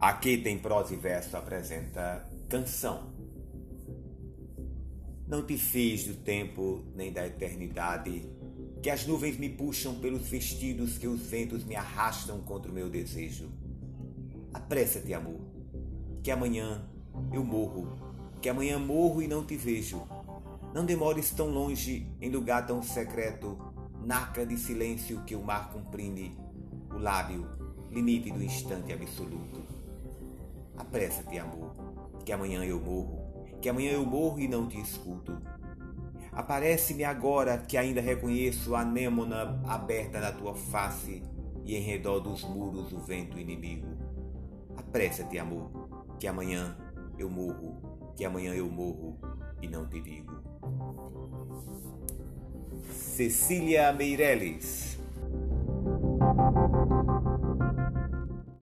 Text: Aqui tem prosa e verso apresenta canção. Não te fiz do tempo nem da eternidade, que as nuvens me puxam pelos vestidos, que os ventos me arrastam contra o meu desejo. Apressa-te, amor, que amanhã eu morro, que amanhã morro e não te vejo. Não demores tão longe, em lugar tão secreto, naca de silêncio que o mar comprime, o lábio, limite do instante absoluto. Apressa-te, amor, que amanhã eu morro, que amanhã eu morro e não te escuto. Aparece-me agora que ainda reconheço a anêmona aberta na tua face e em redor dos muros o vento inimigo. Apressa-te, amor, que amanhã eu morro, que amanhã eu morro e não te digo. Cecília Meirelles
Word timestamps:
Aqui 0.00 0.38
tem 0.38 0.58
prosa 0.58 0.94
e 0.94 0.96
verso 0.96 1.36
apresenta 1.36 2.26
canção. 2.48 3.12
Não 5.28 5.44
te 5.44 5.58
fiz 5.58 6.06
do 6.06 6.14
tempo 6.14 6.82
nem 6.94 7.12
da 7.12 7.26
eternidade, 7.26 8.24
que 8.82 8.88
as 8.88 9.06
nuvens 9.06 9.36
me 9.36 9.50
puxam 9.50 9.96
pelos 9.96 10.26
vestidos, 10.26 10.96
que 10.96 11.06
os 11.06 11.20
ventos 11.20 11.66
me 11.66 11.76
arrastam 11.76 12.40
contra 12.40 12.72
o 12.72 12.74
meu 12.74 12.88
desejo. 12.88 13.50
Apressa-te, 14.54 15.12
amor, 15.12 15.38
que 16.22 16.30
amanhã 16.30 16.82
eu 17.30 17.44
morro, 17.44 17.92
que 18.40 18.48
amanhã 18.48 18.78
morro 18.78 19.20
e 19.20 19.28
não 19.28 19.44
te 19.44 19.54
vejo. 19.54 20.02
Não 20.72 20.86
demores 20.86 21.30
tão 21.30 21.50
longe, 21.50 22.10
em 22.22 22.30
lugar 22.30 22.66
tão 22.66 22.82
secreto, 22.82 23.58
naca 24.02 24.46
de 24.46 24.56
silêncio 24.56 25.22
que 25.26 25.36
o 25.36 25.42
mar 25.42 25.70
comprime, 25.70 26.38
o 26.90 26.96
lábio, 26.96 27.46
limite 27.90 28.30
do 28.30 28.42
instante 28.42 28.94
absoluto. 28.94 29.79
Apressa-te, 30.80 31.38
amor, 31.38 31.74
que 32.24 32.32
amanhã 32.32 32.64
eu 32.64 32.80
morro, 32.80 33.44
que 33.60 33.68
amanhã 33.68 33.92
eu 33.92 34.06
morro 34.06 34.40
e 34.40 34.48
não 34.48 34.66
te 34.66 34.80
escuto. 34.80 35.36
Aparece-me 36.32 37.04
agora 37.04 37.58
que 37.58 37.76
ainda 37.76 38.00
reconheço 38.00 38.74
a 38.74 38.80
anêmona 38.80 39.60
aberta 39.68 40.18
na 40.18 40.32
tua 40.32 40.54
face 40.54 41.22
e 41.66 41.76
em 41.76 41.82
redor 41.82 42.20
dos 42.20 42.44
muros 42.44 42.94
o 42.94 42.98
vento 42.98 43.38
inimigo. 43.38 43.88
Apressa-te, 44.74 45.38
amor, 45.38 45.70
que 46.18 46.26
amanhã 46.26 46.74
eu 47.18 47.28
morro, 47.28 48.12
que 48.16 48.24
amanhã 48.24 48.54
eu 48.54 48.70
morro 48.70 49.18
e 49.60 49.68
não 49.68 49.86
te 49.86 50.00
digo. 50.00 50.32
Cecília 52.90 53.92
Meirelles 53.92 54.98